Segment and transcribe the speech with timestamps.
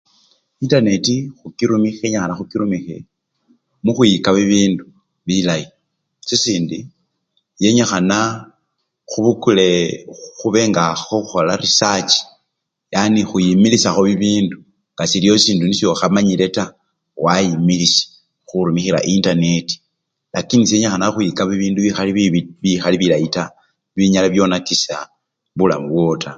[0.63, 1.73] Intaneti khukiru!
[1.83, 2.95] yenyikhana khukirumikhe
[3.83, 4.85] mukhwiyika bibindu
[5.27, 5.65] bilayi
[6.27, 6.79] sisindi
[7.63, 8.17] yenyikhana
[9.09, 10.19] khubukule khu!
[10.37, 10.37] h!
[10.37, 12.25] khube nga khekhulo resarchii,
[12.95, 14.57] yani khuyimilishakho bibindu
[14.93, 16.73] nga siliyo sisindu niyo okhamanyile taa
[17.25, 18.05] wayimilisha
[18.47, 19.75] khurumikhila intaneti
[20.35, 21.79] lakini seyenyikhana khukhwiyika bindu
[22.63, 23.15] bikhali bila!
[23.19, 23.43] bibi
[23.97, 24.95] binyala byonakisha
[25.57, 26.29] bulamu bwowo taa.